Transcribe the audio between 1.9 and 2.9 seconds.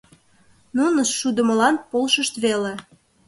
полшышт веле.